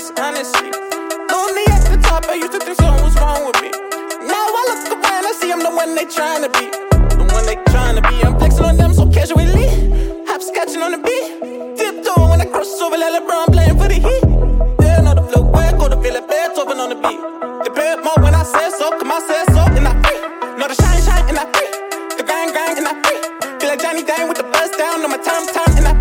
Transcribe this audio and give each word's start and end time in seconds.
honest, 0.00 0.18
honestly. 0.18 0.70
Lonely 1.28 1.64
at 1.68 1.84
the 1.90 1.98
top, 2.02 2.24
I 2.28 2.34
used 2.34 2.52
to 2.52 2.58
think 2.60 2.76
something 2.76 3.04
was 3.04 3.14
wrong 3.16 3.44
with 3.44 3.60
me. 3.60 3.70
Now 4.24 4.48
I 4.48 4.62
look 4.68 5.04
around, 5.04 5.24
I 5.26 5.32
see 5.36 5.52
I'm 5.52 5.60
the 5.60 5.70
one 5.70 5.94
they 5.94 6.06
trying 6.06 6.42
to 6.42 6.48
be. 6.48 6.70
The 7.20 7.26
one 7.28 7.44
they 7.44 7.56
trying 7.68 7.96
to 7.96 8.02
be. 8.02 8.22
I'm 8.24 8.38
flexing 8.38 8.64
on 8.64 8.76
them 8.76 8.94
so 8.94 9.06
casually. 9.10 9.68
Hopscotching 10.24 10.80
on 10.80 10.92
the 10.92 11.00
beat. 11.04 11.76
Tiptoe 11.76 12.30
when 12.30 12.40
I 12.40 12.46
cross 12.46 12.80
over, 12.80 12.96
let 12.96 13.12
LeBron 13.12 13.52
playing 13.52 13.76
for 13.76 13.88
the 13.88 14.00
Heat. 14.00 14.24
Yeah, 14.80 15.00
know 15.04 15.14
the 15.14 15.24
flow, 15.28 15.44
where 15.44 15.72
go 15.72 15.88
to 15.88 16.00
feel 16.00 16.16
it, 16.16 16.26
Beethoven 16.28 16.80
on 16.80 16.88
the 16.88 16.96
beat. 16.96 17.20
The 17.64 17.70
bed 17.70 18.00
more 18.00 18.16
when 18.24 18.34
I 18.34 18.44
say 18.44 18.70
so, 18.70 18.96
come 18.96 19.12
I 19.12 19.20
say 19.20 19.44
so, 19.52 19.60
and 19.76 19.84
I 19.84 19.92
free. 20.00 20.20
Know 20.56 20.68
the 20.68 20.76
shine, 20.80 21.02
shine, 21.04 21.28
and 21.28 21.38
I 21.38 21.44
free. 21.52 21.68
The 22.16 22.24
grind, 22.24 22.52
grind, 22.56 22.78
and 22.80 22.88
I 22.88 22.94
free. 23.04 23.20
Feel 23.60 23.68
like 23.68 23.82
Johnny 23.82 24.02
Dang 24.02 24.28
with 24.28 24.38
the 24.38 24.48
buzz 24.48 24.70
down 24.80 25.04
on 25.04 25.10
my 25.10 25.20
time, 25.20 25.44
time, 25.52 25.76
and 25.76 25.88
I 25.92 25.99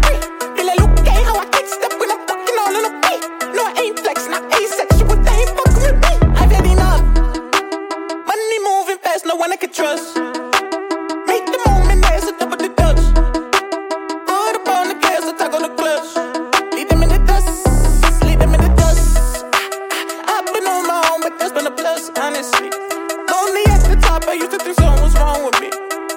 honestly. 22.39 22.69
Lonely 22.69 23.63
at 23.67 23.83
the 23.89 23.97
top, 24.01 24.25
I 24.27 24.33
used 24.33 24.51
to 24.51 24.59
think 24.59 24.79
something 24.79 25.03
was 25.03 25.13
wrong 25.15 25.43
with 25.45 25.59
me. 25.59 25.69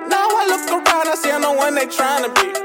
Now 0.09 0.29
I 0.31 0.47
look 0.47 0.71
around, 0.71 1.09
I 1.09 1.15
see 1.17 1.31
I 1.31 1.39
know 1.39 1.53
one 1.53 1.75
they 1.75 1.87
trying 1.87 2.23
to 2.23 2.31
be. 2.41 2.62